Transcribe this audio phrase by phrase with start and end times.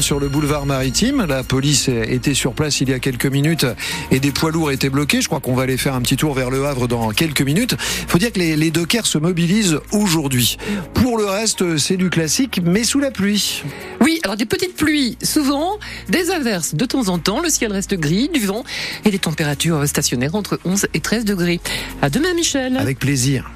[0.00, 3.66] Sur le boulevard maritime, la police était sur place il y a quelques minutes
[4.10, 5.20] et des poids lourds étaient bloqués.
[5.20, 7.76] Je crois qu'on va aller faire un petit tour vers le Havre dans quelques minutes.
[8.02, 10.56] Il faut dire que les, les dockers se mobilisent aujourd'hui.
[10.92, 13.62] Pour le reste, c'est du classique, mais sous la pluie.
[14.00, 15.78] Oui, alors des petites pluies, souvent,
[16.08, 18.64] des averses de temps en temps, le ciel reste gris, du vent
[19.04, 21.60] et des températures stationnaires entre 11 et 13 degrés.
[22.02, 22.76] À demain, Michel.
[22.76, 23.48] Avec plaisir.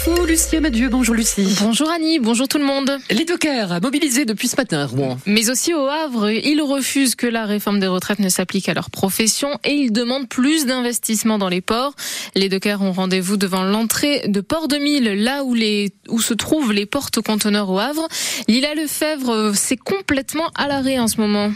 [0.00, 0.88] Les infos, Lucie Amadieu.
[0.88, 1.56] Bonjour Lucie.
[1.60, 2.98] Bonjour Annie, bonjour tout le monde.
[3.10, 5.18] Les dockers mobilisés depuis ce matin à Rouen.
[5.26, 8.88] Mais aussi au Havre, ils refusent que la réforme des retraites ne s'applique à leur
[8.88, 11.94] profession et ils demandent plus d'investissement dans les ports.
[12.34, 16.32] Les dockers ont rendez-vous devant l'entrée de Port de Mille, là où, les, où se
[16.32, 18.08] trouvent les portes conteneurs au Havre.
[18.48, 21.50] Lila Lefebvre, c'est complètement à l'arrêt en ce moment.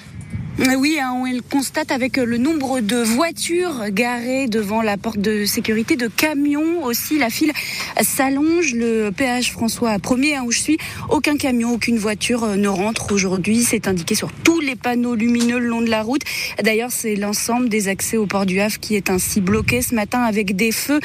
[0.57, 5.45] Oui, hein, on le constate avec le nombre de voitures garées devant la porte de
[5.47, 7.19] sécurité, de camions aussi.
[7.19, 7.53] La file
[8.01, 8.73] s'allonge.
[8.73, 10.79] Le péage François 1er, hein, où je suis,
[11.11, 13.65] aucun camion, aucune voiture euh, ne rentre aujourd'hui.
[13.65, 16.23] C'est indiqué sur tous les panneaux lumineux le long de la route.
[16.63, 20.23] D'ailleurs, c'est l'ensemble des accès au port du Havre qui est ainsi bloqué ce matin
[20.23, 21.01] avec des feux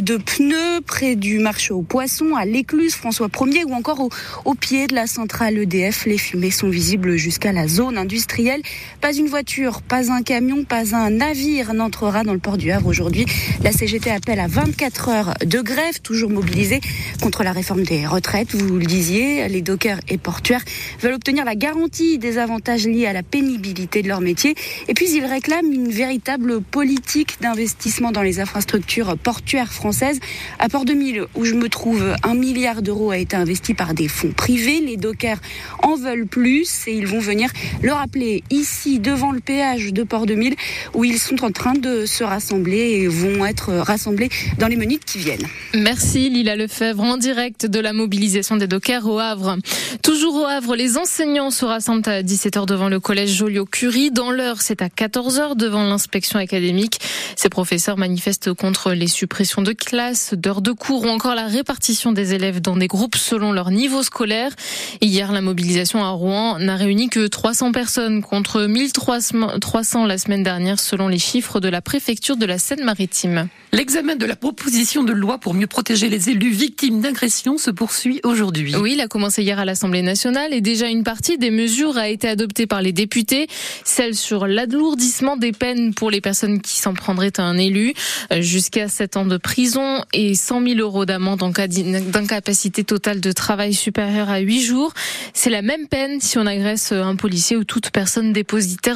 [0.00, 4.08] de pneus près du marché aux poissons, à l'écluse François 1er ou encore au,
[4.46, 6.06] au pied de la centrale EDF.
[6.06, 8.62] Les fumées sont visibles jusqu'à la zone industrielle.
[9.00, 12.86] Pas une voiture, pas un camion, pas un navire n'entrera dans le port du Havre
[12.86, 13.26] aujourd'hui.
[13.62, 16.80] La CGT appelle à 24 heures de grève, toujours mobilisée
[17.20, 18.54] contre la réforme des retraites.
[18.54, 20.64] Vous le disiez, les dockers et portuaires
[21.00, 24.54] veulent obtenir la garantie des avantages liés à la pénibilité de leur métier.
[24.88, 30.20] Et puis ils réclament une véritable politique d'investissement dans les infrastructures portuaires françaises.
[30.58, 33.94] À Port de Mille, où je me trouve, un milliard d'euros a été investi par
[33.94, 34.80] des fonds privés.
[34.80, 35.40] Les dockers
[35.82, 37.50] en veulent plus et ils vont venir
[37.82, 40.54] le rappeler ici devant le péage de Port de Mille
[40.94, 45.04] où ils sont en train de se rassembler et vont être rassemblés dans les minutes
[45.04, 45.46] qui viennent.
[45.74, 49.56] Merci Lila Lefebvre en direct de la mobilisation des dockers au Havre.
[50.02, 54.10] Toujours au Havre, les enseignants se rassemblent à 17h devant le collège Joliot-Curie.
[54.10, 57.00] Dans l'heure, c'est à 14h devant l'inspection académique.
[57.36, 62.12] Ces professeurs manifestent contre les suppressions de classes, d'heures de cours ou encore la répartition
[62.12, 64.52] des élèves dans des groupes selon leur niveau scolaire.
[65.00, 70.80] Hier, la mobilisation à Rouen n'a réuni que 300 personnes contre 1300 la semaine dernière
[70.80, 73.48] selon les chiffres de la préfecture de la Seine-Maritime.
[73.72, 78.20] L'examen de la proposition de loi pour mieux protéger les élus victimes d'agressions se poursuit
[78.24, 78.74] aujourd'hui.
[78.76, 82.08] Oui, il a commencé hier à l'Assemblée nationale et déjà une partie des mesures a
[82.08, 83.46] été adoptée par les députés,
[83.84, 87.94] celle sur l'alourdissement des peines pour les personnes qui s'en prendraient à un élu,
[88.40, 93.32] jusqu'à 7 ans de prison et 100 000 euros d'amende en cas d'incapacité totale de
[93.32, 94.92] travail supérieure à 8 jours.
[95.32, 98.32] C'est la même peine si on agresse un policier ou toute personne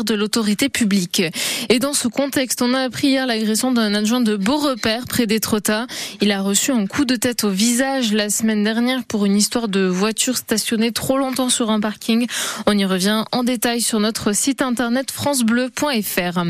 [0.05, 1.23] de l'autorité publique.
[1.69, 5.87] Et dans ce contexte, on a appris hier l'agression d'un adjoint de Beaurepaire près d'Étretat.
[6.21, 9.69] Il a reçu un coup de tête au visage la semaine dernière pour une histoire
[9.69, 12.27] de voiture stationnée trop longtemps sur un parking.
[12.67, 16.43] On y revient en détail sur notre site internet francebleu.fr.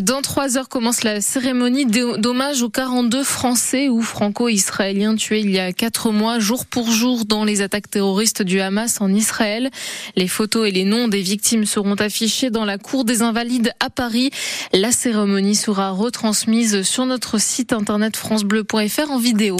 [0.00, 5.58] Dans trois heures commence la cérémonie d'hommage aux 42 Français ou franco-israéliens tués il y
[5.58, 9.70] a quatre mois, jour pour jour, dans les attaques terroristes du Hamas en Israël.
[10.16, 13.90] Les photos et les noms des victimes seront affichés dans la cour des Invalides à
[13.90, 14.30] Paris.
[14.72, 19.56] La cérémonie sera retransmise sur notre site internet francebleu.fr en vidéo.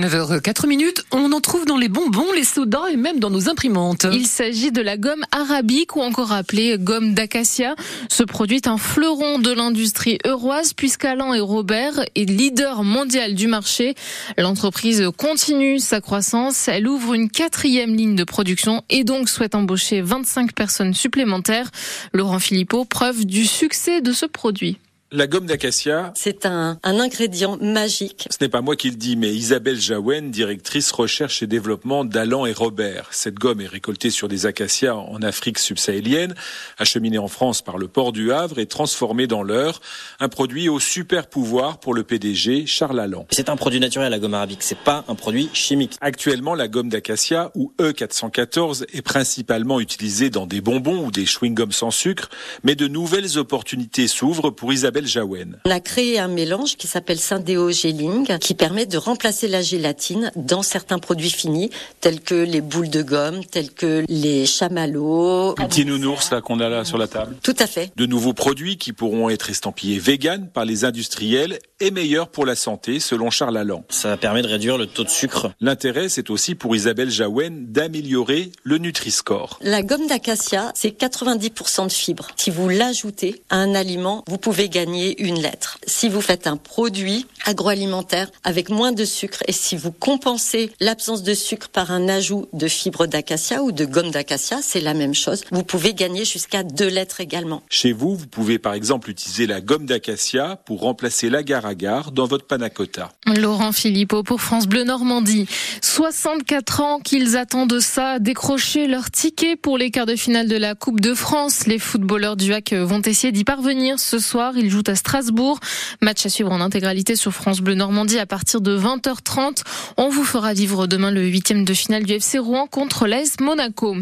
[0.00, 4.06] 9h04 minutes, on en trouve dans les bonbons, les sodas et même dans nos imprimantes.
[4.12, 7.74] Il s'agit de la gomme arabique ou encore appelée gomme d'acacia.
[8.08, 13.46] Ce produit est un fleuron de l'industrie euroise puisqu'Alain et Robert est leader mondial du
[13.46, 13.94] marché.
[14.38, 16.68] L'entreprise continue sa croissance.
[16.68, 21.70] Elle ouvre une quatrième ligne de production et donc souhaite embaucher 25 personnes supplémentaires.
[22.14, 24.78] Laurent Philippot, preuve du succès de ce produit.
[25.12, 26.12] La gomme d'acacia.
[26.14, 28.28] C'est un, un, ingrédient magique.
[28.30, 32.46] Ce n'est pas moi qui le dis, mais Isabelle Jaouen, directrice recherche et développement d'Alan
[32.46, 33.08] et Robert.
[33.10, 36.36] Cette gomme est récoltée sur des acacias en Afrique subsahélienne,
[36.78, 39.80] acheminée en France par le port du Havre et transformée dans l'heure.
[40.20, 43.26] Un produit au super pouvoir pour le PDG Charles Allan.
[43.32, 44.62] C'est un produit naturel, la gomme arabique.
[44.62, 45.96] C'est pas un produit chimique.
[46.00, 51.72] Actuellement, la gomme d'acacia, ou E414, est principalement utilisée dans des bonbons ou des chewing-gums
[51.72, 52.30] sans sucre,
[52.62, 55.58] mais de nouvelles opportunités s'ouvrent pour Isabelle Jaouen.
[55.64, 60.30] On a créé un mélange qui s'appelle Syndéo Gelling qui permet de remplacer la gélatine
[60.36, 61.70] dans certains produits finis
[62.00, 65.54] tels que les boules de gomme, tels que les chamallows.
[65.90, 67.36] Nounours là qu'on a là sur la table.
[67.42, 67.90] Tout à fait.
[67.96, 72.54] De nouveaux produits qui pourront être estampillés vegan par les industriels et meilleurs pour la
[72.54, 73.84] santé selon Charles Allan.
[73.88, 75.52] Ça permet de réduire le taux de sucre.
[75.60, 79.58] L'intérêt c'est aussi pour Isabelle Jaouen d'améliorer le Nutri-Score.
[79.62, 82.28] La gomme d'acacia, c'est 90% de fibres.
[82.36, 85.78] Si vous l'ajoutez à un aliment, vous pouvez gagner gagner une lettre.
[85.86, 91.22] Si vous faites un produit agroalimentaire avec moins de sucre et si vous compensez l'absence
[91.22, 95.14] de sucre par un ajout de fibres d'acacia ou de gomme d'acacia, c'est la même
[95.14, 95.42] chose.
[95.52, 97.62] Vous pouvez gagner jusqu'à deux lettres également.
[97.70, 102.46] Chez vous, vous pouvez par exemple utiliser la gomme d'acacia pour remplacer l'agar-agar dans votre
[102.46, 103.12] panna cotta.
[103.26, 105.46] Laurent Philippot pour France Bleu Normandie.
[105.82, 110.74] 64 ans qu'ils attendent ça, décrocher leur ticket pour les quarts de finale de la
[110.74, 111.66] Coupe de France.
[111.66, 114.54] Les footballeurs du HAC vont essayer d'y parvenir ce soir.
[114.56, 115.58] Ils jouent à Strasbourg.
[116.00, 119.62] Match à suivre en intégralité sur France Bleu Normandie à partir de 20h30.
[119.96, 123.96] On vous fera vivre demain le huitième de finale du FC Rouen contre l'AS Monaco.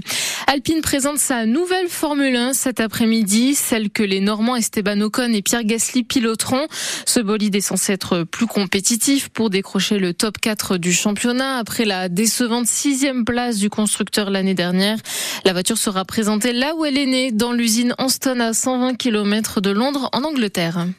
[0.46, 5.42] Alpine présente sa nouvelle Formule 1 cet après-midi, celle que les Normands Esteban Ocon et
[5.42, 6.66] Pierre Gasly piloteront.
[7.06, 11.84] Ce bolide est censé être plus compétitif pour décrocher le top 4 du championnat après
[11.84, 14.98] la décevante sixième place du constructeur l'année dernière.
[15.44, 19.60] La voiture sera présentée là où elle est née, dans l'usine Anston à 120 km
[19.60, 20.67] de Londres en Angleterre.
[20.68, 20.94] Terre